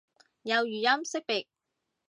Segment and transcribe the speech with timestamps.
[0.41, 1.45] 有語音識別